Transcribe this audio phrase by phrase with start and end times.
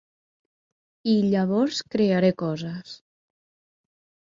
[1.13, 3.01] I llavors crearé coses.